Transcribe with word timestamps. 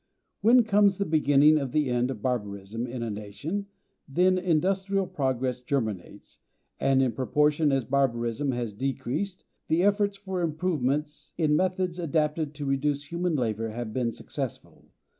When 0.41 0.63
comes 0.63 0.97
the 0.97 1.05
beginning 1.05 1.59
of 1.59 1.73
the 1.73 1.91
end 1.91 2.09
of 2.09 2.23
barbarism 2.23 2.87
in 2.87 3.03
a 3.03 3.11
nation, 3.11 3.67
then 4.09 4.39
industrial 4.39 5.05
progress 5.05 5.59
germinates, 5.61 6.39
and 6.79 7.03
in 7.03 7.11
proportion 7.11 7.71
as 7.71 7.85
barbarism 7.85 8.51
has 8.51 8.73
decreased, 8.73 9.43
the 9.67 9.83
efforts 9.83 10.17
for 10.17 10.41
improvements 10.41 11.33
in 11.37 11.55
methods 11.55 11.99
adapted 11.99 12.55
to 12.55 12.65
reduce 12.65 13.11
human 13.11 13.35
labor 13.35 13.69
have 13.69 13.93
been 13.93 14.11
successful. 14.11 14.85